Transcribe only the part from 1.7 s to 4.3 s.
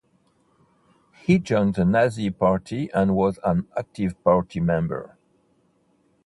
the Nazi party and was an active